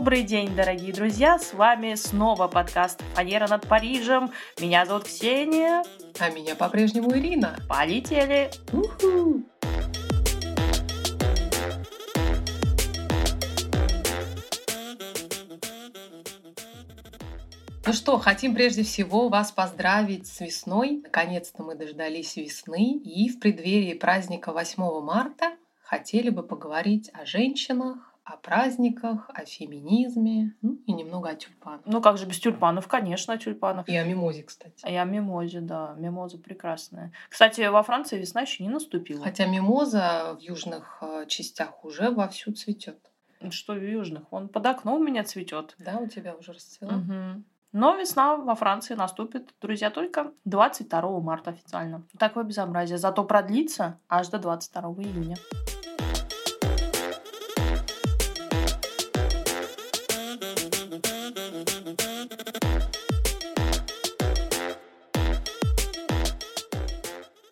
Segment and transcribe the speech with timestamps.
[0.00, 1.38] Добрый день, дорогие друзья!
[1.38, 4.32] С вами снова подкаст «Фанера над Парижем».
[4.58, 5.84] Меня зовут Ксения.
[6.18, 7.58] А меня по-прежнему Ирина.
[7.68, 8.50] Полетели!
[8.72, 9.44] Уху!
[17.84, 21.02] Ну что, хотим прежде всего вас поздравить с весной.
[21.02, 22.94] Наконец-то мы дождались весны.
[23.04, 30.54] И в преддверии праздника 8 марта хотели бы поговорить о женщинах, о праздниках, о феминизме,
[30.62, 31.82] ну и немного о тюльпанах.
[31.86, 32.86] Ну как же без тюльпанов?
[32.86, 33.88] Конечно, о тюльпанах.
[33.88, 34.86] И о мимозе, кстати.
[34.86, 35.94] И о мимозе, да.
[35.98, 37.12] Мимоза прекрасная.
[37.28, 39.24] Кстати, во Франции весна еще не наступила.
[39.24, 42.98] Хотя мимоза в южных э, частях уже вовсю цветет.
[43.50, 44.24] Что в южных?
[44.32, 45.74] Он под окном у меня цветет.
[45.78, 46.96] Да, у тебя уже расцвела.
[46.96, 47.42] Угу.
[47.72, 52.02] Но весна во Франции наступит, друзья, только 22 марта официально.
[52.18, 52.98] Такое безобразие.
[52.98, 55.36] Зато продлится аж до 22 июня.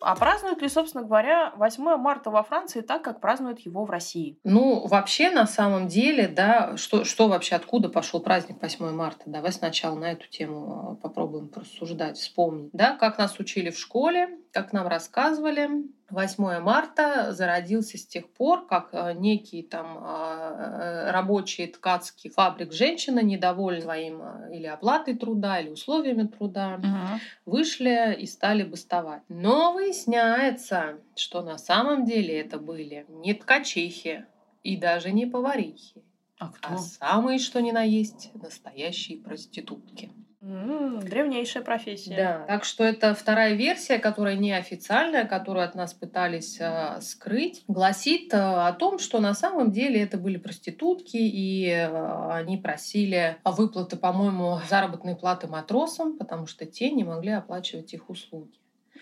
[0.09, 4.39] А празднуют ли, собственно говоря, 8 марта во Франции так, как празднуют его в России?
[4.43, 9.21] Ну, вообще, на самом деле, да, что, что вообще, откуда пошел праздник 8 марта?
[9.27, 12.71] Давай сначала на эту тему а, попробуем порассуждать, вспомнить.
[12.73, 15.69] Да, как нас учили в школе, как нам рассказывали,
[16.11, 22.73] 8 марта зародился с тех пор, как э, некие там а, э, рабочие ткацких фабрик
[22.73, 27.19] женщины, недовольны своим э, или оплатой труда, или условиями труда, Угу.
[27.57, 29.21] вышли и стали бастовать.
[29.29, 34.25] Но выясняется, что на самом деле это были не ткачихи
[34.63, 36.03] и даже не поварихи,
[36.39, 36.69] А кто?
[36.73, 40.11] а самые что ни на есть настоящие проститутки.
[40.49, 42.15] Древнейшая профессия.
[42.15, 42.45] Да.
[42.47, 48.37] Так что это вторая версия, которая неофициальная, которую от нас пытались э, скрыть, гласит э,
[48.37, 54.59] о том, что на самом деле это были проститутки, и э, они просили выплаты, по-моему,
[54.69, 58.57] заработной платы матросам, потому что те не могли оплачивать их услуги.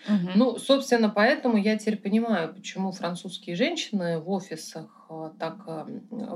[0.06, 0.32] Мгм.
[0.34, 4.97] Ну, собственно, поэтому я теперь понимаю, почему французские женщины в офисах
[5.38, 5.84] так э,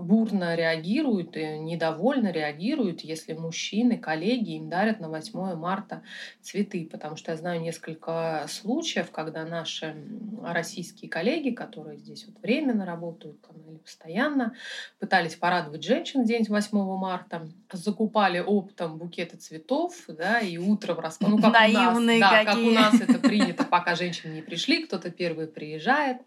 [0.01, 6.03] бурно реагируют и недовольно реагируют, если мужчины, коллеги им дарят на 8 марта
[6.41, 6.89] цветы.
[6.91, 9.95] Потому что я знаю несколько случаев, когда наши
[10.43, 14.55] российские коллеги, которые здесь вот временно работают там, или постоянно,
[14.99, 21.41] пытались порадовать женщин в день 8 марта, закупали оптом букеты цветов, да, и утром рассказывали,
[21.41, 22.75] ну, как у нас, Наивные да, как у какие.
[22.75, 26.19] нас это принято, пока женщины не пришли, кто-то первый приезжает,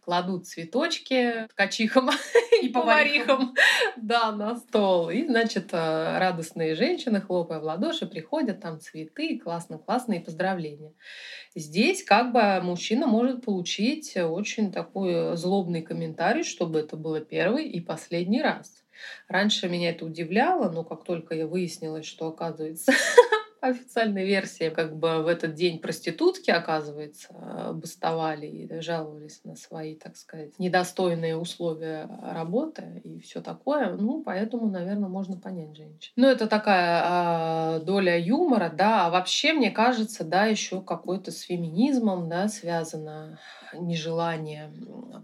[0.00, 1.46] кладут цветочки
[1.88, 2.10] ткачихам
[2.62, 3.54] и поварихам
[3.96, 5.10] да, на стол.
[5.10, 10.92] И, значит, э, радостные женщины, хлопая в ладоши, приходят, там цветы, классно-классные поздравления.
[11.54, 17.80] Здесь как бы мужчина может получить очень такой злобный комментарий, чтобы это было первый и
[17.80, 18.84] последний раз.
[19.28, 22.92] Раньше меня это удивляло, но как только я выяснила, что, оказывается,
[23.60, 29.94] официальной версии, как бы в этот день проститутки, оказывается, э, бастовали и жаловались на свои,
[29.94, 33.96] так сказать, недостойные условия работы и все такое.
[33.96, 36.12] Ну, поэтому, наверное, можно понять женщин.
[36.16, 39.06] Ну, это такая а, доля юмора, да.
[39.06, 43.38] А вообще, мне кажется, да, еще какой-то с феминизмом, да, связано
[43.74, 44.72] нежелание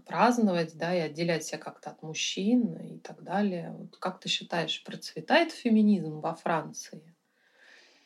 [0.05, 3.75] праздновать, да, и отделять себя как-то от мужчин и так далее.
[3.77, 7.14] Вот как ты считаешь, процветает феминизм во Франции?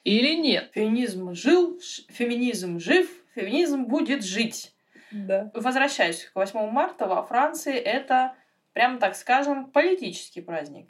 [0.09, 0.71] Или нет?
[0.73, 4.73] Феминизм жил, феминизм жив, феминизм будет жить.
[5.11, 5.51] Да.
[5.53, 8.33] Возвращаясь к 8 марта, во Франции это,
[8.73, 10.89] прям так скажем, политический праздник.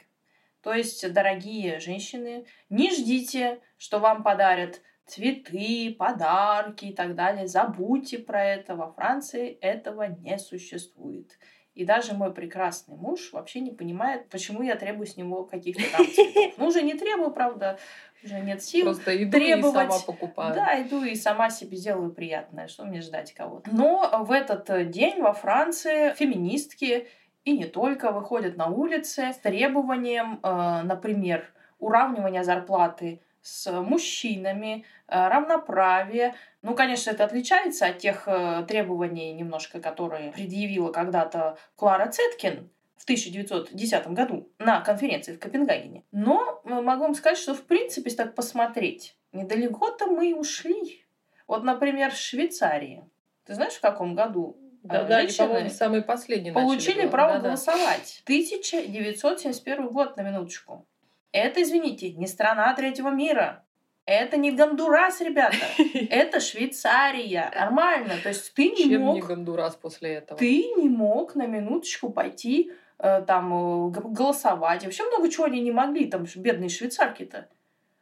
[0.62, 7.46] То есть, дорогие женщины, не ждите, что вам подарят цветы, подарки и так далее.
[7.46, 8.74] Забудьте про это.
[8.74, 11.38] Во Франции этого не существует.
[11.74, 16.06] И даже мой прекрасный муж вообще не понимает, почему я требую с него каких-то там
[16.06, 16.54] цветов.
[16.58, 17.78] Ну, уже не требую, правда,
[18.24, 18.86] уже нет сил.
[18.86, 19.86] Просто иду требовать.
[19.86, 20.54] и сама покупаю.
[20.54, 23.70] Да, иду и сама себе делаю приятное, что мне ждать кого-то.
[23.72, 27.08] Но в этот э, день во Франции феминистки
[27.44, 35.28] и не только выходят на улицы с требованием, э, например, уравнивания зарплаты с мужчинами, э,
[35.28, 36.34] равноправие.
[36.62, 38.28] Ну, конечно, это отличается от тех
[38.68, 42.70] требований немножко, которые предъявила когда-то Клара Цеткин
[43.00, 46.04] в 1910 году на конференции в Копенгагене.
[46.12, 51.02] Но э, могу вам сказать, что в принципе, если так посмотреть, недалеко-то мы и ушли.
[51.46, 53.02] Вот, например, в Швейцарии.
[53.46, 57.48] Ты знаешь, в каком году Да, да, они, по-моему, самые последние получили начали право Да-да.
[57.48, 58.20] голосовать?
[58.24, 60.86] 1971 год, на минуточку.
[61.32, 63.64] Это, извините, не страна третьего мира.
[64.04, 65.56] Это не Гондурас, ребята.
[66.10, 67.50] Это Швейцария.
[67.54, 68.14] Нормально.
[68.22, 70.38] То есть ты не Чем не мог Гондурас после этого?
[70.38, 74.84] ты не мог на минуточку пойти там э, голосовать.
[74.84, 77.48] Вообще много чего они не могли, там бедные швейцарки-то.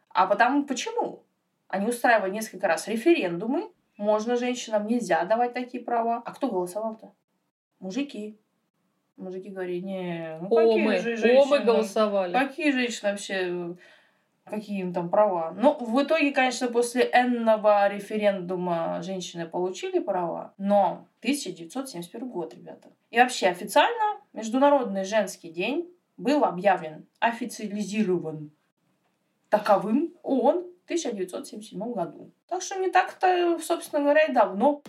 [0.09, 1.23] А потому почему?
[1.67, 3.71] Они устраивали несколько раз референдумы.
[3.97, 6.21] Можно женщинам, нельзя давать такие права.
[6.25, 7.13] А кто голосовал-то?
[7.79, 8.37] Мужики.
[9.17, 11.41] Мужики говорили, не, ну какие омы, же женщины?
[11.41, 12.33] Омы голосовали.
[12.33, 13.75] Какие женщины вообще,
[14.49, 15.55] какие им там права?
[15.57, 22.89] Ну, в итоге, конечно, после энного референдума женщины получили права, но 1971 год, ребята.
[23.11, 28.51] И вообще официально Международный женский день был объявлен, официализирован
[29.49, 32.31] таковым ООН в 1977 году.
[32.47, 34.81] Так что не так-то, собственно говоря, и давно.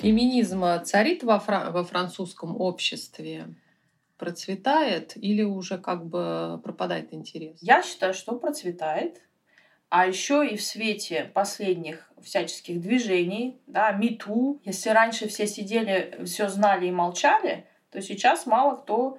[0.00, 1.72] Феминизм царит во, фран...
[1.72, 3.48] во французском обществе?
[4.16, 7.58] Процветает или уже как бы пропадает интерес?
[7.60, 9.20] Я считаю, что процветает.
[9.90, 16.48] А еще и в свете последних всяческих движений, да, МИТУ, если раньше все сидели, все
[16.48, 19.18] знали и молчали, то сейчас мало кто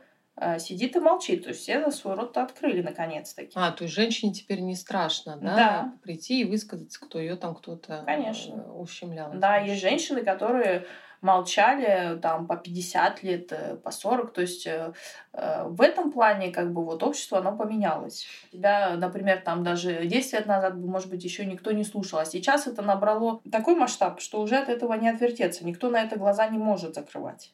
[0.59, 1.43] сидит и молчит.
[1.43, 3.51] То есть все свой рот открыли наконец-таки.
[3.55, 5.55] А, то есть женщине теперь не страшно, да?
[5.55, 5.93] Да.
[6.03, 8.55] Прийти и высказаться, кто ее там кто-то Конечно.
[8.55, 9.31] Э, ущемлял.
[9.33, 10.85] Да, есть женщины, которые
[11.21, 14.33] молчали там по 50 лет, э, по 40.
[14.33, 14.93] То есть э,
[15.33, 18.25] в этом плане как бы вот общество, оно поменялось.
[18.51, 22.19] Тебя, например, там даже 10 лет назад, может быть, еще никто не слушал.
[22.19, 25.65] А сейчас это набрало такой масштаб, что уже от этого не отвертеться.
[25.65, 27.53] Никто на это глаза не может закрывать.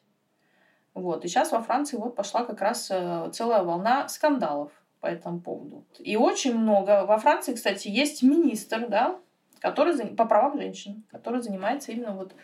[0.98, 1.24] Вот.
[1.24, 5.84] И сейчас во Франции вот пошла как раз э, целая волна скандалов по этому поводу.
[5.98, 7.06] И очень много.
[7.06, 9.18] Во Франции, кстати, есть министр, да,
[9.60, 12.34] который по правам женщин, который занимается именно вот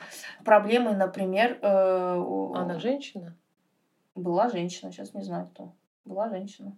[0.45, 1.59] проблемой, например...
[1.63, 3.37] Э, Она женщина?
[4.15, 5.73] Была женщина, сейчас не знаю кто.
[6.05, 6.77] Была женщина.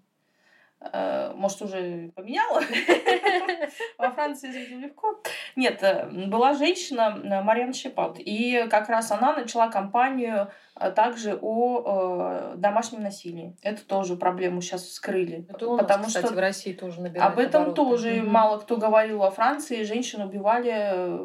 [0.80, 2.60] Э, может, уже поменяла?
[3.98, 5.20] Во Франции с этим легко.
[5.56, 8.16] Нет, э, была женщина э, Мариан Шепат.
[8.18, 10.50] И как раз она начала кампанию
[10.94, 13.56] также о домашнем насилии.
[13.62, 15.46] Это тоже проблему сейчас вскрыли.
[15.48, 17.76] Это у нас, потому кстати, что в России тоже набирает Об этом обороты.
[17.76, 18.30] тоже угу.
[18.30, 19.84] мало кто говорил во Франции.
[19.84, 21.16] Женщин убивали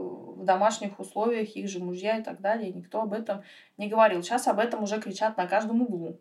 [0.42, 2.72] в домашних условиях, их же мужья и так далее.
[2.72, 3.44] Никто об этом
[3.78, 4.24] не говорил.
[4.24, 6.18] Сейчас об этом уже кричат на каждом углу.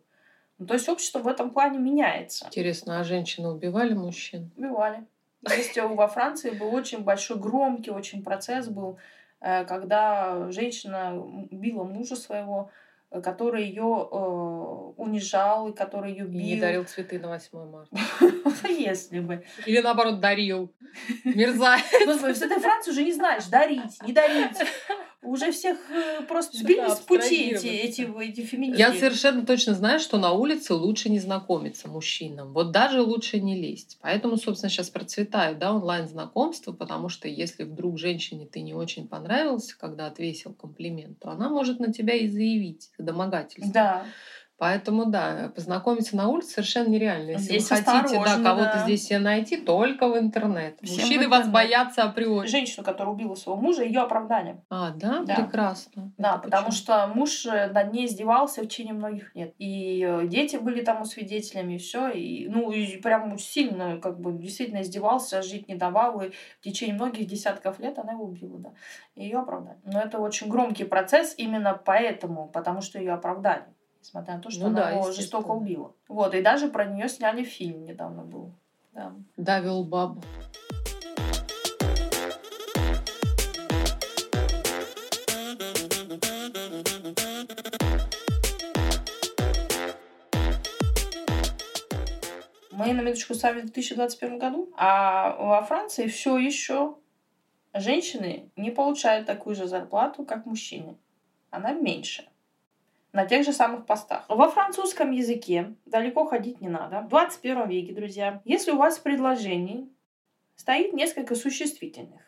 [0.61, 2.45] Ну, то есть общество в этом плане меняется.
[2.45, 4.51] Интересно, а женщины убивали мужчин?
[4.55, 5.07] Убивали.
[5.49, 8.99] Есть во Франции был очень большой, громкий очень процесс был,
[9.39, 12.69] э, когда женщина убила мужа своего,
[13.23, 14.15] который ее э,
[14.97, 16.39] унижал и который ее бил.
[16.39, 17.97] И не дарил цветы на 8 марта.
[18.69, 19.43] Если бы.
[19.65, 20.71] Или наоборот дарил.
[21.23, 21.85] Мерзавец.
[22.05, 24.59] Ну, в этой Франции уже не знаешь, дарить, не дарить
[25.31, 28.79] уже всех э, просто сбили с пути эти, эти, эти феминистки.
[28.79, 32.53] Я совершенно точно знаю, что на улице лучше не знакомиться мужчинам.
[32.53, 33.97] Вот даже лучше не лезть.
[34.01, 39.77] Поэтому, собственно, сейчас процветает да, онлайн-знакомство, потому что если вдруг женщине ты не очень понравился,
[39.77, 43.71] когда отвесил комплимент, то она может на тебя и заявить домогательство.
[43.73, 44.05] Да.
[44.61, 47.31] Поэтому, да, познакомиться на улице совершенно нереально.
[47.31, 48.83] Если здесь вы хотите да, кого-то да.
[48.83, 50.77] здесь себе найти, только в интернет.
[50.83, 51.45] Всем Мужчины в интернет.
[51.45, 52.45] вас боятся априори.
[52.45, 54.63] Женщину, которая убила своего мужа, ее оправдание.
[54.69, 55.23] А, да?
[55.23, 55.33] да.
[55.33, 56.11] Прекрасно.
[56.19, 56.77] Да, Это потому почему?
[56.77, 59.55] что муж э, над ней издевался в течение многих лет.
[59.57, 62.09] И э, дети были тому свидетелями, и все.
[62.09, 66.21] И, ну, и прям сильно, как бы, действительно издевался, жить не давал.
[66.21, 68.69] И в течение многих десятков лет она его убила, да.
[69.15, 69.81] Ее оправдание.
[69.85, 74.61] Но это очень громкий процесс именно поэтому, потому что ее оправдание несмотря на то, что
[74.61, 75.93] ну, она да, его жестоко убила.
[76.07, 78.51] Вот, и даже про нее сняли фильм недавно был.
[78.93, 79.13] Да.
[79.37, 80.21] Давил бабу.
[92.71, 96.95] Мы на минуточку с вами в 2021 году, а во Франции все еще
[97.73, 100.97] женщины не получают такую же зарплату, как мужчины.
[101.51, 102.30] Она меньше
[103.13, 104.25] на тех же самых постах.
[104.29, 107.01] Во французском языке далеко ходить не надо.
[107.01, 109.89] В 21 веке, друзья, если у вас в предложении
[110.55, 112.21] стоит несколько существительных,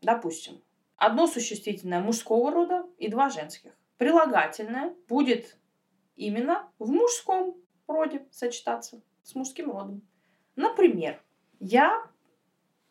[0.00, 0.62] допустим,
[0.96, 5.58] одно существительное мужского рода и два женских, прилагательное будет
[6.16, 7.56] именно в мужском
[7.86, 10.02] роде сочетаться с мужским родом.
[10.56, 11.20] Например,
[11.58, 12.08] я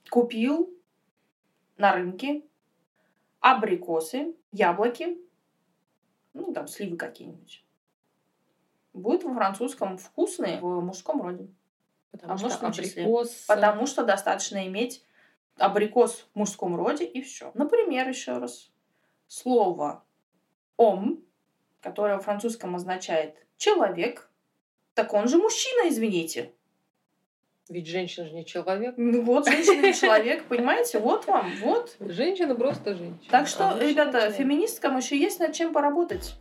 [0.09, 0.69] купил
[1.77, 2.43] на рынке
[3.39, 5.17] абрикосы, яблоки
[6.33, 7.63] ну, там, сливы какие-нибудь.
[8.93, 11.47] Будет во французском вкусные в мужском роде.
[12.11, 13.45] Потому а что абрикос...
[13.47, 15.03] Потому что достаточно иметь
[15.57, 17.51] абрикос в мужском роде и все.
[17.55, 18.71] Например, еще раз,
[19.27, 20.03] слово
[20.77, 21.23] ом,
[21.81, 24.29] которое во французском означает человек,
[24.93, 26.53] так он же мужчина, извините.
[27.69, 28.95] Ведь женщина же не человек.
[28.97, 30.99] Ну вот, женщина не человек, понимаете?
[30.99, 31.95] Вот вам, вот.
[31.99, 33.19] Женщина просто женщина.
[33.29, 36.35] Так что, а ребята, феминисткам еще есть над чем поработать.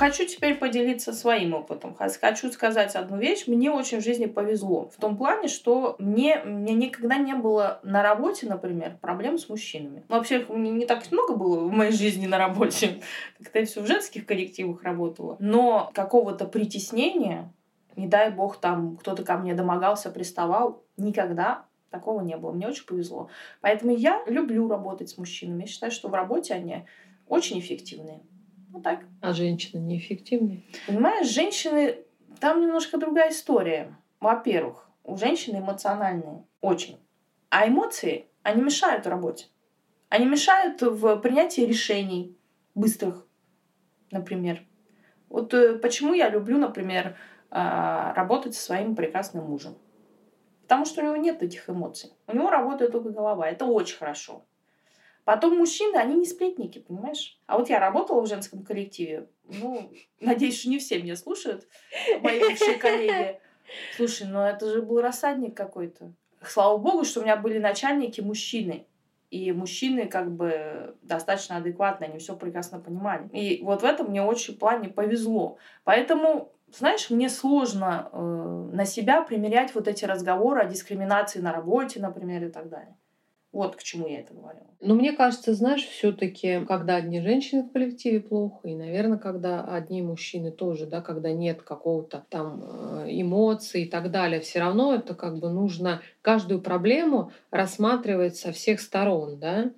[0.00, 1.94] Хочу теперь поделиться своим опытом.
[1.94, 3.46] Хочу сказать одну вещь.
[3.46, 4.88] Мне очень в жизни повезло.
[4.88, 10.02] В том плане, что мне, мне никогда не было на работе, например, проблем с мужчинами.
[10.08, 13.02] Ну, вообще, мне не так много было в моей жизни на работе.
[13.38, 15.36] Как-то я все в женских коллективах работала.
[15.38, 17.52] Но какого-то притеснения,
[17.94, 22.52] не дай бог, там кто-то ко мне домогался, приставал, никогда такого не было.
[22.52, 23.28] Мне очень повезло.
[23.60, 25.64] Поэтому я люблю работать с мужчинами.
[25.64, 26.86] Я считаю, что в работе они
[27.28, 28.22] очень эффективные.
[28.70, 29.00] Вот так.
[29.20, 30.62] А женщины неэффективнее?
[30.86, 31.98] Понимаешь, женщины...
[32.38, 33.96] Там немножко другая история.
[34.20, 36.44] Во-первых, у женщины эмоциональные.
[36.60, 36.98] Очень.
[37.50, 39.46] А эмоции, они мешают работе.
[40.08, 42.36] Они мешают в принятии решений
[42.74, 43.26] быстрых,
[44.10, 44.62] например.
[45.28, 47.16] Вот э, почему я люблю, например,
[47.50, 49.76] а, работать со своим прекрасным мужем.
[50.62, 52.12] Потому что у него нет этих эмоций.
[52.28, 53.48] У него работает только голова.
[53.48, 54.44] Это очень хорошо.
[55.30, 57.38] Потом мужчины, они не сплетники, понимаешь?
[57.46, 59.28] А вот я работала в женском коллективе.
[59.44, 61.68] Ну, надеюсь, что не все меня слушают,
[62.20, 63.38] мои бывшие коллеги.
[63.96, 66.12] Слушай, ну это же был рассадник какой-то.
[66.42, 68.88] Слава богу, что у меня были начальники мужчины.
[69.30, 73.28] И мужчины как бы достаточно адекватные, они все прекрасно понимали.
[73.28, 75.58] И вот в этом мне очень плане повезло.
[75.84, 82.00] Поэтому знаешь, мне сложно э, на себя примерять вот эти разговоры о дискриминации на работе,
[82.00, 82.96] например, и так далее.
[83.52, 84.66] Вот к чему я это говорила.
[84.80, 90.02] Но мне кажется, знаешь, все-таки, когда одни женщины в коллективе плохо, и, наверное, когда одни
[90.02, 95.14] мужчины тоже, да, когда нет какого-то там э, эмоций и так далее, все равно это
[95.14, 99.72] как бы нужно каждую проблему рассматривать со всех сторон, да.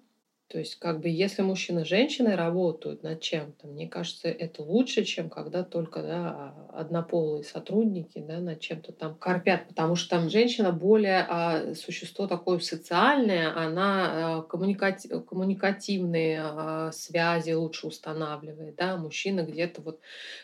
[0.52, 5.02] То есть, как бы, если мужчина и женщина работают над чем-то, мне кажется, это лучше,
[5.02, 10.70] чем когда только да, однополые сотрудники да, над чем-то там корпят, потому что там женщина
[10.70, 19.44] более а, существо такое социальное, она а, коммуникати коммуникативные а, связи лучше устанавливает, да, мужчина
[19.44, 20.00] где-то вот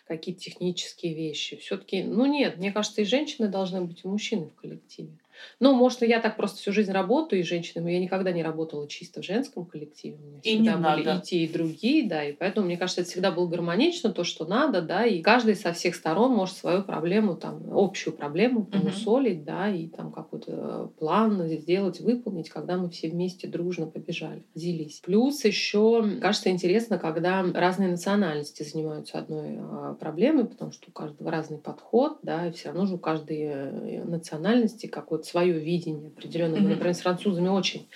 [0.06, 1.56] какие-то технические вещи.
[1.56, 5.18] Все-таки, ну нет, мне кажется, и женщины должны быть, и мужчины в коллективе.
[5.61, 7.92] Ну, может, я так просто всю жизнь работаю и женщинами.
[7.92, 10.16] Я никогда не работала чисто в женском коллективе.
[10.16, 11.21] У меня и всегда не были надо.
[11.21, 12.25] и те, и другие, да.
[12.25, 15.04] И поэтому, мне кажется, это всегда было гармонично, то, что надо, да.
[15.04, 19.47] И каждый со всех сторон может свою проблему, там, общую проблему помусолить, угу.
[19.47, 25.00] да, и там какой-то план сделать, выполнить, когда мы все вместе дружно побежали, делись.
[25.04, 31.30] Плюс еще, кажется, интересно, когда разные национальности занимаются одной а, проблемой, потому что у каждого
[31.30, 36.61] разный подход, да, и все равно же у каждой э, национальности какой-то свое видение определенное.
[36.61, 37.88] Мы, например, с французами очень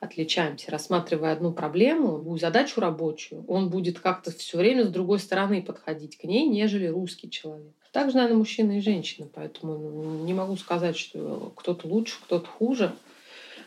[0.00, 0.70] отличаемся.
[0.70, 6.24] Рассматривая одну проблему, задачу рабочую, он будет как-то все время с другой стороны подходить к
[6.24, 7.72] ней, нежели русский человек.
[7.92, 9.28] Также, наверное, мужчина и женщина.
[9.32, 12.92] Поэтому ну, не могу сказать, что кто-то лучше, кто-то хуже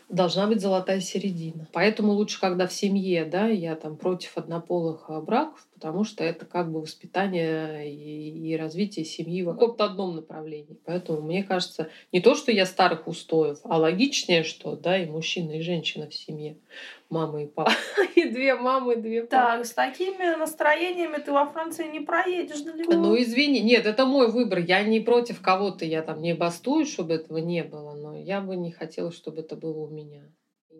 [0.08, 1.66] должна быть золотая середина.
[1.72, 6.44] Поэтому лучше, когда в семье, да, я там против однополых а, браков, потому что это
[6.44, 10.78] как бы воспитание и, и развитие семьи в каком-то одном направлении.
[10.84, 15.52] Поэтому мне кажется, не то, что я старых устоев, а логичнее, что, да, и мужчина,
[15.52, 16.58] и женщина в семье
[17.08, 17.72] мама и папа.
[18.14, 19.30] И две мамы, и две папы.
[19.30, 22.92] Так, с такими настроениями ты во Франции не проедешь далеко.
[22.92, 23.60] Ну, извини.
[23.60, 24.58] Нет, это мой выбор.
[24.58, 28.54] Я не против кого-то, я там не бастую, чтобы этого не было, но я бы
[28.54, 30.22] не хотела, чтобы это было у меня.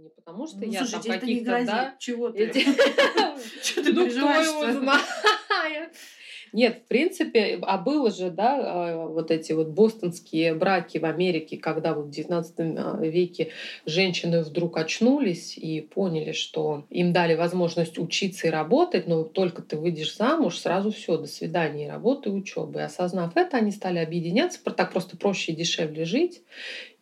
[0.00, 1.94] И не потому, что ну, я слушай, там каких-то, да...
[1.98, 2.50] Чего ты?
[3.62, 5.90] Чего ты Ну, кто его знает?
[6.52, 11.58] Нет, в принципе, а было же, да, а, вот эти вот бостонские браки в Америке,
[11.58, 13.50] когда вот в 19 а, веке
[13.86, 19.76] женщины вдруг очнулись и поняли, что им дали возможность учиться и работать, но только ты
[19.76, 22.80] выйдешь замуж, сразу все, до свидания, работы, учебы.
[22.80, 26.42] И осознав это, они стали объединяться, так просто проще и дешевле жить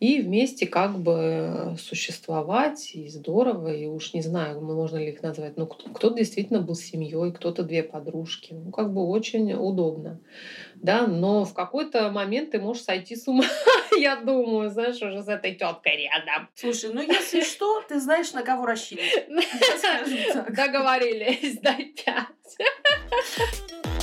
[0.00, 5.56] и вместе как бы существовать, и здорово, и уж не знаю, можно ли их назвать,
[5.56, 10.20] но кто-то действительно был семьей, кто-то две подружки, ну как бы очень удобно,
[10.76, 13.44] да, но в какой-то момент ты можешь сойти с ума,
[13.98, 16.48] я думаю, знаешь, уже с этой теткой рядом.
[16.54, 19.28] Слушай, ну если что, ты знаешь, на кого рассчитывать.
[20.54, 23.97] Договорились, дай пять.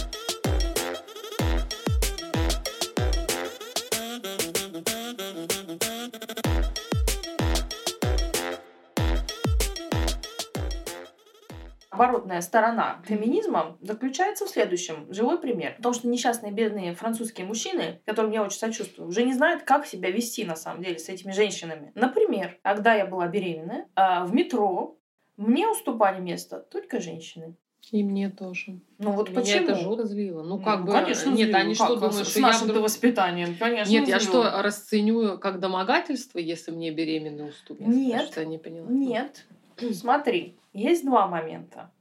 [11.95, 15.07] Оборотная сторона феминизма заключается в следующем.
[15.13, 15.75] Живой пример.
[15.77, 20.11] Потому что несчастные бедные французские мужчины, которым я очень сочувствую, уже не знают, как себя
[20.11, 21.91] вести на самом деле с этими женщинами.
[21.95, 24.97] Например, когда я была беременная, а, в метро
[25.37, 27.55] мне уступали место только женщины.
[27.91, 28.79] И мне тоже.
[28.97, 29.63] Ну вот Меня почему?
[29.63, 30.41] это жутко злило.
[30.43, 30.91] Ну, как Ну, бы...
[30.91, 31.59] конечно, Нет, злило.
[31.59, 32.83] они Как, что думают, с что я нашим-то вдруг...
[32.85, 34.43] воспитанием, конечно, Нет, я злило.
[34.49, 37.85] что, расценю как домогательство, если мне беременный уступит?
[37.87, 38.27] Нет.
[38.31, 38.87] Что я не поняла.
[38.89, 39.45] Нет.
[39.93, 41.91] Смотри, есть два момента.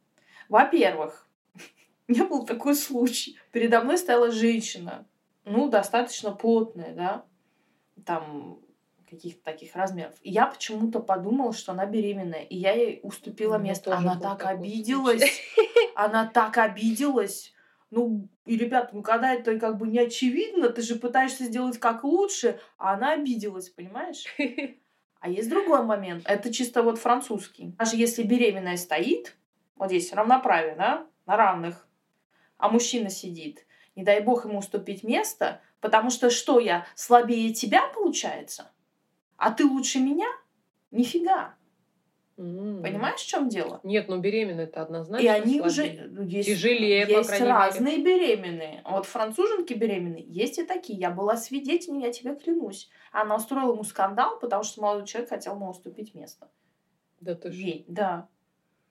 [0.48, 1.28] Во-первых,
[2.08, 3.38] у меня был такой случай.
[3.52, 5.06] Передо мной стояла женщина,
[5.44, 7.24] ну, достаточно плотная, да,
[8.04, 8.58] там
[9.08, 10.14] каких-то таких размеров.
[10.22, 13.96] И я почему-то подумала, что она беременная, и я ей уступила У меня место.
[13.96, 15.20] Она так обиделась.
[15.20, 15.92] случай.
[15.94, 17.52] Она так обиделась.
[17.90, 22.02] Ну, и, ребят, ну когда это как бы не очевидно, ты же пытаешься сделать как
[22.02, 24.24] лучше, а она обиделась, понимаешь?
[25.24, 26.24] А есть другой момент.
[26.26, 27.74] Это чисто вот французский.
[27.78, 29.34] Даже если беременная стоит,
[29.74, 31.88] вот здесь равноправие, да, на равных,
[32.58, 33.64] а мужчина сидит,
[33.96, 38.70] не дай бог ему уступить место, потому что что я, слабее тебя получается?
[39.38, 40.28] А ты лучше меня?
[40.90, 41.54] Нифига.
[42.36, 42.82] М.
[42.82, 43.80] Понимаешь, в чем дело?
[43.84, 45.62] Нет, ну беременные это однозначно И они слабее.
[45.66, 47.44] уже ну, есть, Тяжелее, по есть мере.
[47.44, 48.82] разные беременные.
[48.84, 50.98] Вот француженки беременные есть и такие.
[50.98, 52.90] Я была свидетелем, я тебе клянусь.
[53.12, 56.50] Она устроила ему скандал, потому что молодой человек хотел ему уступить место.
[57.20, 57.50] Да ты?
[57.50, 58.28] Ей, да.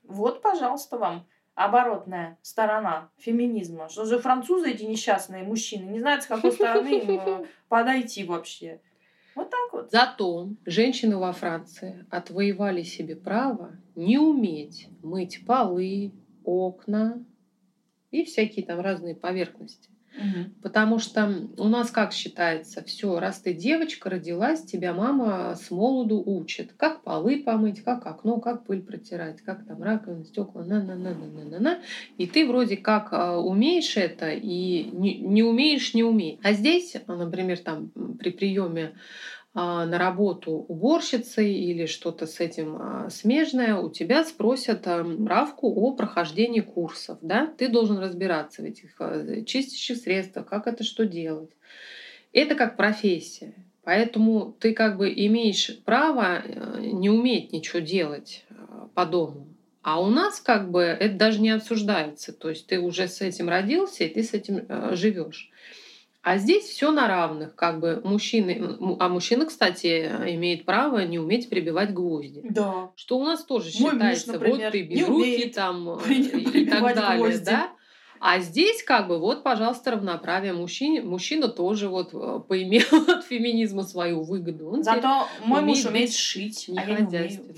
[0.03, 3.89] Вот, пожалуйста, вам оборотная сторона феминизма.
[3.89, 8.81] Что же французы эти несчастные мужчины не знают, с какой стороны им э, подойти вообще.
[9.73, 9.89] Вот.
[9.91, 16.11] Зато женщины во Франции отвоевали себе право не уметь мыть полы,
[16.45, 17.25] окна
[18.11, 19.89] и всякие там разные поверхности.
[20.61, 26.21] Потому что у нас как считается, все, раз ты девочка родилась, тебя мама с молоду
[26.23, 30.95] учит, как полы помыть, как окно, как пыль протирать, как там раковины, стекла, на на
[30.95, 31.79] на на на на на
[32.19, 36.39] И ты вроде как а, умеешь это и не, не умеешь, не умеешь.
[36.43, 37.89] А здесь, например, там
[38.19, 38.93] при приеме
[39.53, 45.91] на работу уборщицей или что-то с этим а, смежное, у тебя спросят а, правку о
[45.95, 47.19] прохождении курсов.
[47.21, 47.53] Да?
[47.57, 51.51] Ты должен разбираться в этих а, чистящих средствах, как это что делать.
[52.31, 53.53] Это как профессия.
[53.83, 58.53] Поэтому ты как бы имеешь право э, не уметь ничего делать э,
[58.93, 59.47] по дому.
[59.81, 62.31] А у нас как бы это даже не обсуждается.
[62.31, 65.51] То есть ты уже с этим родился, и ты с этим э, живешь.
[66.23, 71.49] А здесь все на равных, как бы мужчины, а мужчина, кстати, имеет право не уметь
[71.49, 72.41] прибивать гвозди.
[72.49, 72.91] Да.
[72.95, 75.89] Что у нас тоже Мой муж, считается, например, вот ты не без руки умеет там
[75.89, 77.45] э, и так далее, гвозди.
[77.45, 77.73] да?
[78.21, 81.01] А здесь как бы вот, пожалуйста, равноправие мужчине.
[81.01, 84.69] Мужчина тоже вот э, поимел от феминизма свою выгоду.
[84.69, 87.55] Он Зато мой муж умеет умеет быть шить, а я не умею.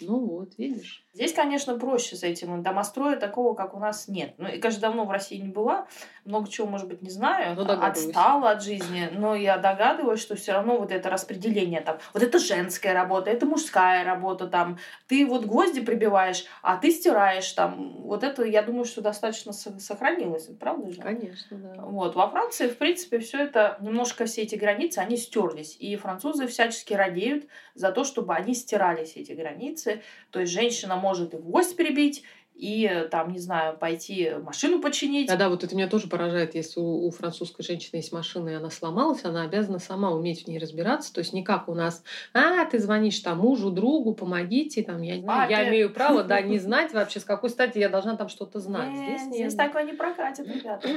[0.00, 1.04] Ну вот, видишь.
[1.20, 2.62] Здесь, конечно, проще с этим.
[2.62, 4.32] Домостроя такого, как у нас, нет.
[4.38, 5.86] Ну, и, конечно, давно в России не была.
[6.24, 7.56] Много чего, может быть, не знаю.
[7.56, 8.06] Ну, догадываюсь.
[8.06, 9.10] Отстала от жизни.
[9.12, 11.98] Но я догадываюсь, что все равно вот это распределение там.
[12.14, 14.78] Вот это женская работа, это мужская работа там.
[15.08, 18.00] Ты вот гвозди прибиваешь, а ты стираешь там.
[18.00, 20.48] Вот это, я думаю, что достаточно со- сохранилось.
[20.58, 21.02] Правда же?
[21.02, 21.82] Конечно, да.
[21.82, 22.14] Вот.
[22.14, 25.76] Во Франции, в принципе, все это, немножко все эти границы, они стерлись.
[25.78, 30.00] И французы всячески радеют за то, чтобы они стирались, эти границы.
[30.30, 32.24] То есть женщина может и гвоздь прибить,
[32.60, 35.28] и э, там, не знаю, пойти машину починить.
[35.28, 38.54] Да, да, вот это меня тоже поражает, если у, у французской женщины есть машина, и
[38.54, 41.12] она сломалась, она обязана сама уметь в ней разбираться.
[41.12, 45.16] То есть не как у нас, а, ты звонишь там мужу, другу, помогите, там, я,
[45.16, 48.28] не знаю, я имею право, да, не знать вообще, с какой стати я должна там
[48.28, 48.94] что-то знать.
[48.94, 49.56] Здесь здесь нет.
[49.56, 50.88] такое не прокатит, ребята.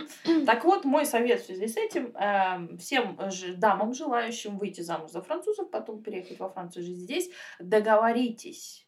[0.45, 2.13] Так вот, мой совет в связи с этим.
[2.17, 3.17] эм, всем
[3.55, 8.82] дамам, желающим выйти замуж за французов, потом переехать во Францию жить здесь, договоритесь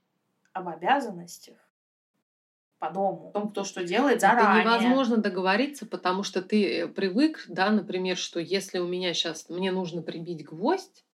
[0.55, 1.57] об обязанностях
[2.79, 3.29] по дому.
[3.29, 4.63] О том, кто что делает Это заранее.
[4.63, 9.71] невозможно договориться, потому что ты э, привык, да, например, что если у меня сейчас мне
[9.71, 11.04] нужно прибить гвоздь,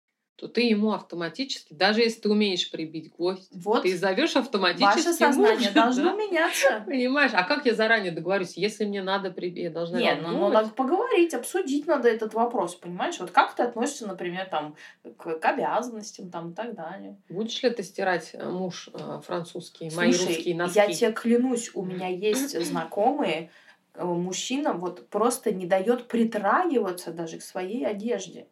[0.42, 5.14] то ты ему автоматически, даже если ты умеешь прибить гвоздь, Вот ты зовешь автоматически ваше
[5.14, 6.14] сознание мужа, должно да?
[6.16, 6.84] меняться.
[6.88, 7.30] Понимаешь?
[7.36, 11.36] А как я заранее договорюсь, если мне надо прибить, я должна Нет, ну, надо поговорить,
[11.36, 13.20] обсудить надо этот вопрос, понимаешь?
[13.20, 14.76] Вот как ты относишься, например, там,
[15.16, 17.18] к, к обязанностям там, и так далее.
[17.30, 20.80] Будешь ли ты стирать э, муж э, французский, мои Слушай, русские носки?
[20.80, 23.52] я тебе клянусь, у меня есть знакомые,
[23.94, 28.48] э, мужчина вот просто не дает притрагиваться даже к своей одежде.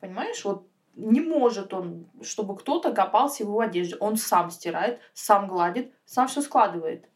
[0.00, 0.66] Понимаешь, вот
[0.98, 3.96] не может он, чтобы кто-то копался в его одежде.
[4.00, 7.08] Он сам стирает, сам гладит, сам все складывает.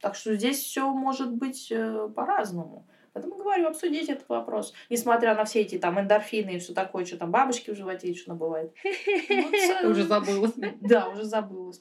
[0.00, 2.86] Так что здесь все может быть э, по-разному.
[3.12, 4.72] Поэтому говорю, обсудить этот вопрос.
[4.88, 8.34] Несмотря на все эти там эндорфины и все такое, что там бабочки в животе что
[8.34, 8.72] бывает.
[9.84, 10.48] Уже забыла.
[10.80, 11.72] Да, уже забыла.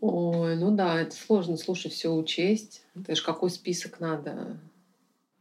[0.00, 2.84] Ой, ну да, это сложно, слушай, все учесть.
[2.94, 4.58] Это же какой список надо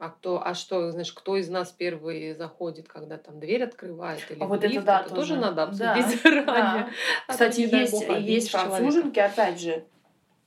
[0.04, 4.44] а кто, а что, знаешь, кто из нас первый заходит, когда там дверь открывает или
[4.44, 5.22] а вот лифт, это, да, это тоже.
[5.22, 6.46] тоже надо обсудить да, заранее.
[6.46, 6.90] Да.
[7.28, 9.26] А Кстати, есть, бог, есть француженки, человека.
[9.26, 9.86] опять же,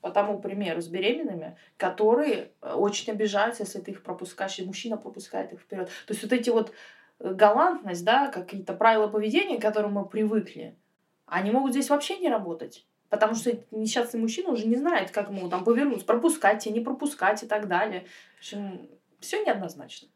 [0.03, 4.99] по тому примеру с беременными, которые э, очень обижаются, если ты их пропускаешь, и мужчина
[4.99, 5.88] пропускает их вперед.
[6.07, 6.73] То есть вот эти вот
[7.21, 10.77] э, галантность, да, какие-то правила поведения, к которым мы привыкли,
[11.25, 12.85] они могут здесь вообще не работать.
[13.09, 17.42] Потому что несчастный мужчина уже не знает, как ему там повернуться, пропускать тебя, не пропускать
[17.42, 18.05] и так далее.
[18.35, 18.90] В общем,
[19.21, 20.09] все неоднозначно.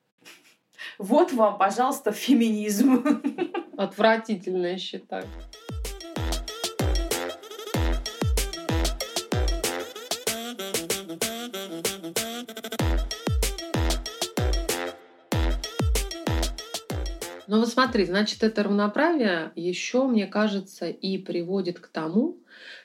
[0.98, 3.04] Вот вам, пожалуйста, феминизм.
[3.76, 5.26] Отвратительно, я считаю.
[17.50, 22.38] Ну вот смотри, значит, это равноправие еще, мне кажется, и приводит к тому,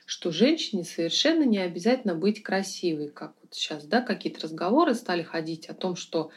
[0.06, 5.74] что женщине совершенно не обязательно быть красивой, как сейчас, да, какие-то разговоры стали ходить о
[5.74, 6.30] том, что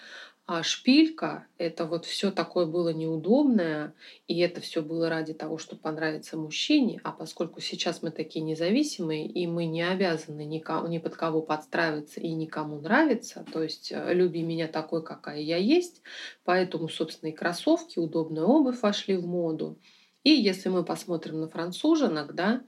[0.52, 3.94] а шпилька— это вот все такое было неудобное,
[4.28, 7.00] и это все было ради того, чтобы понравиться мужчине.
[7.04, 12.20] А поскольку сейчас мы такие независимые, и мы не обязаны никому, ни под кого подстраиваться
[12.20, 16.02] и никому нравиться, то есть э, люби меня такой, какая я есть,
[16.46, 19.78] поэтому, собственно, и кроссовки, удобная обувь вошли в моду.
[20.24, 22.64] И если мы посмотрим на француженок, да,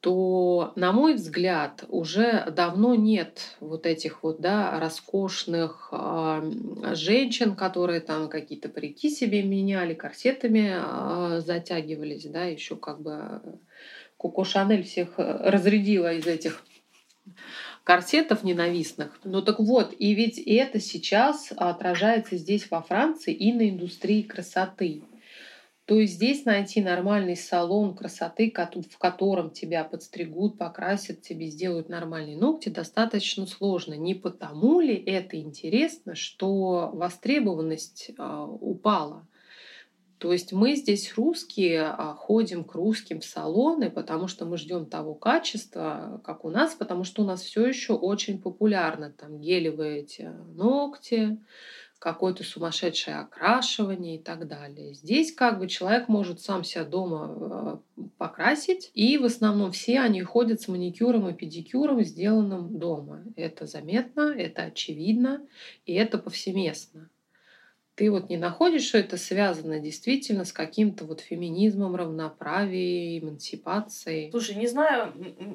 [0.00, 6.52] то, на мой взгляд, уже давно нет вот этих вот, да, роскошных э,
[6.94, 13.42] женщин, которые там какие-то парики себе меняли, корсетами э, затягивались, да, еще как бы
[14.16, 16.64] Коко Шанель всех э, разрядила из этих
[17.82, 19.18] корсетов ненавистных.
[19.24, 25.02] Ну так вот, и ведь это сейчас отражается здесь во Франции и на индустрии красоты
[25.88, 32.68] то здесь найти нормальный салон красоты, в котором тебя подстригут, покрасят, тебе сделают нормальные ногти,
[32.68, 33.94] достаточно сложно.
[33.94, 39.26] Не потому ли это интересно, что востребованность а, упала?
[40.18, 44.84] То есть мы здесь русские а, ходим к русским в салоны, потому что мы ждем
[44.84, 50.00] того качества, как у нас, потому что у нас все еще очень популярно там гелевые
[50.00, 51.38] эти ногти,
[51.98, 54.94] какое-то сумасшедшее окрашивание и так далее.
[54.94, 60.22] Здесь как бы человек может сам себя дома э, покрасить, и в основном все они
[60.22, 63.24] ходят с маникюром и педикюром, сделанным дома.
[63.36, 65.42] Это заметно, это очевидно,
[65.86, 67.10] и это повсеместно.
[67.98, 74.30] Ты вот не находишь, что это связано действительно с каким-то вот феминизмом, равноправием, эмансипацией?
[74.30, 75.12] Слушай, не знаю,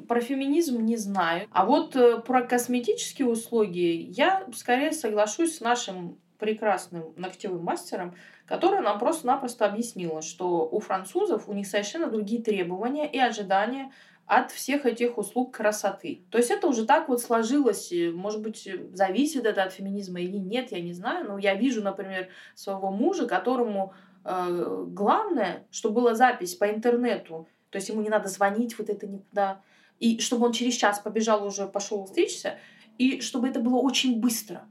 [0.10, 1.48] про феминизм не знаю.
[1.52, 8.16] А вот э, про косметические услуги я скорее соглашусь с нашим прекрасным ногтевым мастером,
[8.46, 13.92] которая нам просто-напросто объяснила, что у французов у них совершенно другие требования и ожидания
[14.26, 16.24] от всех этих услуг красоты.
[16.30, 20.72] То есть это уже так вот сложилось, может быть, зависит это от феминизма или нет,
[20.72, 23.94] я не знаю, но я вижу, например, своего мужа, которому
[24.24, 29.08] э, главное, чтобы была запись по интернету, то есть ему не надо звонить вот это
[29.08, 29.62] никуда,
[30.00, 32.58] и чтобы он через час побежал уже, пошел стричься,
[32.98, 34.68] и чтобы это было очень быстро.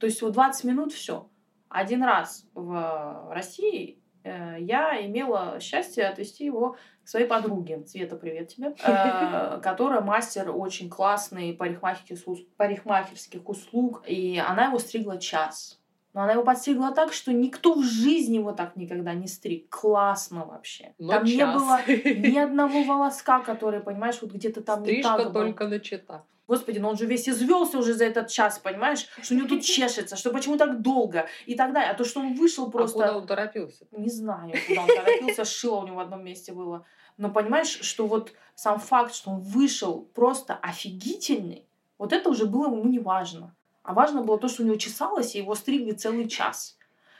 [0.00, 1.28] То есть вот 20 минут все.
[1.68, 7.84] Один раз в России э, я имела счастье отвести его к своей подруге.
[7.86, 8.74] Света, привет тебе.
[8.82, 14.02] Э, которая мастер очень классный парикмахерских услуг.
[14.06, 15.78] И она его стригла час.
[16.14, 19.68] Но она его подстригла так, что никто в жизни его так никогда не стриг.
[19.68, 20.94] Классно вообще.
[20.98, 21.34] Но там час.
[21.34, 26.24] не было ни одного волоска, который, понимаешь, вот где-то там Стрижка не так только начата.
[26.50, 29.06] Господи, но он же весь извелся уже за этот час, понимаешь?
[29.22, 31.92] Что у него тут чешется, что почему так долго и так далее.
[31.92, 32.98] А то, что он вышел просто...
[32.98, 33.86] А куда он торопился?
[33.92, 35.44] Не знаю, куда он торопился.
[35.44, 36.84] Шило у него в одном месте было.
[37.18, 42.66] Но понимаешь, что вот сам факт, что он вышел просто офигительный, вот это уже было
[42.66, 43.54] ему не важно.
[43.84, 46.76] А важно было то, что у него чесалось, и его стригли целый час.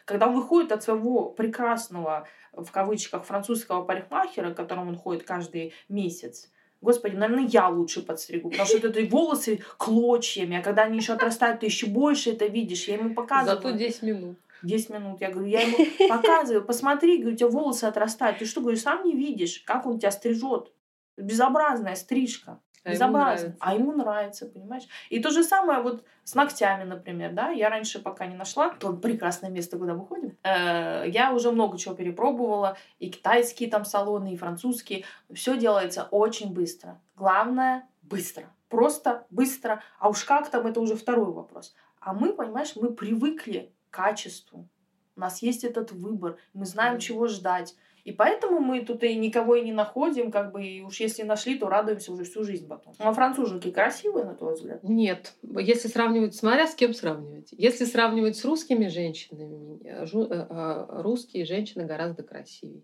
[0.06, 5.72] Когда он выходит от своего прекрасного, в кавычках, французского парикмахера, к которому он ходит каждый
[5.88, 11.12] месяц, Господи, наверное, я лучше подстригу, потому что это волосы клочьями, а когда они еще
[11.12, 12.88] отрастают, ты еще больше это видишь.
[12.88, 13.60] Я ему показываю.
[13.60, 14.38] Зато 10 минут.
[14.62, 15.20] 10 минут.
[15.20, 15.76] Я говорю, я ему
[16.08, 18.38] показываю, посмотри, говорю, у тебя волосы отрастают.
[18.38, 20.72] Ты что, говорю, сам не видишь, как он тебя стрижет?
[21.16, 22.60] Безобразная стрижка.
[22.82, 23.46] А Безобразно.
[23.46, 24.84] Ему а ему нравится, понимаешь?
[25.10, 27.50] И то же самое вот с ногтями, например, да.
[27.50, 30.36] Я раньше пока не нашла то прекрасное место, куда мы ходим.
[30.42, 32.76] Э, я уже много чего перепробовала.
[32.98, 35.04] И китайские там салоны, и французские.
[35.32, 36.98] Все делается очень быстро.
[37.16, 38.44] Главное— быстро.
[38.68, 39.82] Просто быстро.
[39.98, 41.74] А уж как там, это уже второй вопрос.
[42.00, 44.68] А мы, понимаешь, мы привыкли качеству.
[45.16, 47.76] У нас есть этот выбор, мы знаем, чего ждать.
[48.04, 51.58] И поэтому мы тут и никого и не находим, как бы, и уж если нашли,
[51.58, 52.94] то радуемся уже всю жизнь потом.
[52.98, 54.82] А француженки красивые, на твой взгляд?
[54.82, 55.34] Нет.
[55.42, 57.48] Если сравнивать, смотря с кем сравнивать.
[57.52, 62.82] Если сравнивать с русскими женщинами, э, э, русские женщины гораздо красивее.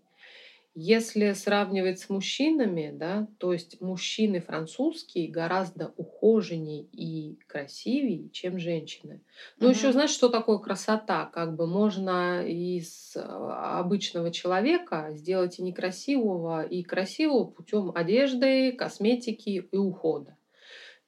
[0.79, 9.21] Если сравнивать с мужчинами, да, то есть мужчины французские гораздо ухоженнее и красивее, чем женщины.
[9.59, 9.75] Но угу.
[9.75, 11.25] еще знаешь, что такое красота?
[11.33, 19.67] Как бы можно из а, обычного человека сделать и некрасивого, и красивого путем одежды, косметики
[19.71, 20.37] и ухода.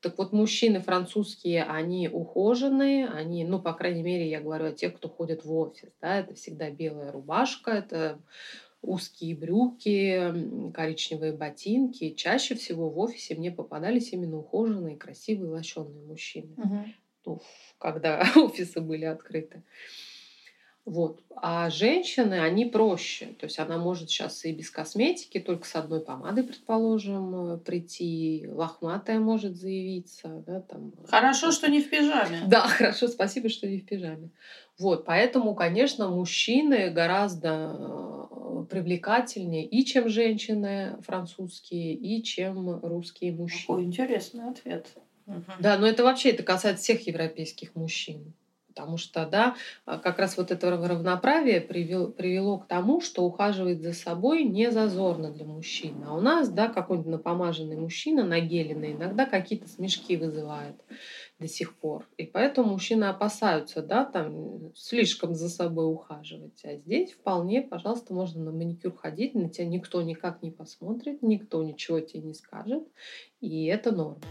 [0.01, 4.95] Так вот, мужчины французские, они ухоженные, они, ну, по крайней мере, я говорю о тех,
[4.95, 8.19] кто ходит в офис, да, это всегда белая рубашка, это
[8.81, 12.11] узкие брюки, коричневые ботинки.
[12.11, 16.53] Чаще всего в офисе мне попадались именно ухоженные, красивые, лощеные мужчины.
[16.57, 16.85] Угу.
[17.25, 17.41] Ну,
[17.77, 19.63] когда офисы были открыты.
[20.85, 21.21] Вот.
[21.35, 23.27] А женщины, они проще.
[23.39, 28.47] То есть она может сейчас и без косметики, только с одной помадой, предположим, э, прийти.
[28.49, 30.43] Лохматая может заявиться.
[30.47, 30.93] Да, там.
[31.07, 32.41] Хорошо, что не в пижаме.
[32.47, 34.31] Да, хорошо, спасибо, что не в пижаме.
[34.79, 43.67] Вот, поэтому, конечно, мужчины гораздо э, привлекательнее и чем женщины французские, и чем русские мужчины.
[43.67, 44.87] Какой интересный ответ.
[45.59, 48.33] Да, но это вообще это касается всех европейских мужчин.
[48.69, 49.55] Потому что, да,
[49.85, 54.71] а, как раз вот это равноправие привело, привело к тому, что ухаживать за собой не
[54.71, 56.03] зазорно для мужчин.
[56.07, 60.75] А у нас, да, какой-нибудь напомаженный мужчина, нагеленный, иногда какие-то смешки вызывает
[61.39, 62.07] до сих пор.
[62.17, 66.63] И поэтому мужчины опасаются, да, там, слишком за собой ухаживать.
[66.63, 71.63] А здесь вполне, пожалуйста, можно на маникюр ходить, на тебя никто никак не посмотрит, никто
[71.63, 72.83] ничего тебе не скажет.
[73.41, 74.21] И это норма.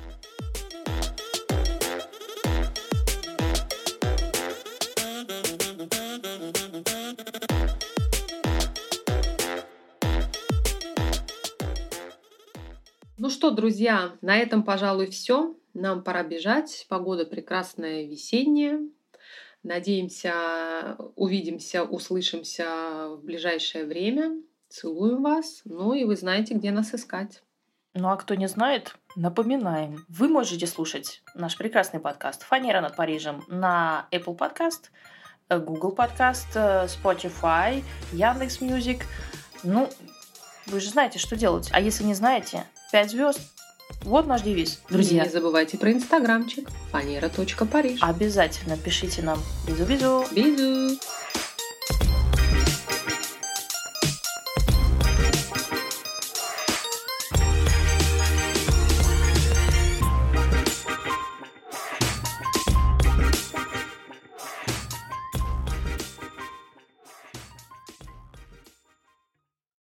[13.48, 15.56] Что, друзья, на этом, пожалуй, все.
[15.72, 16.84] Нам пора бежать.
[16.90, 18.78] Погода прекрасная, весенняя.
[19.62, 24.42] Надеемся, увидимся, услышимся в ближайшее время.
[24.68, 25.62] Целуем вас.
[25.64, 27.42] Ну и вы знаете, где нас искать.
[27.94, 30.04] Ну а кто не знает, напоминаем.
[30.10, 34.90] Вы можете слушать наш прекрасный подкаст «Фанера над Парижем» на Apple Podcast,
[35.48, 36.52] Google Podcast,
[36.86, 37.82] Spotify,
[38.12, 39.06] Яндекс.Мьюзик.
[39.62, 39.88] Ну,
[40.66, 41.70] вы же знаете, что делать.
[41.72, 43.40] А если не знаете, 5 звезд.
[44.02, 45.22] Вот наш девиз, друзья.
[45.22, 47.98] И не забывайте про инстаграмчик фанера.париж.
[48.02, 49.42] Обязательно пишите нам.
[49.66, 50.24] Бизу-бизу.
[50.32, 50.98] Бизу.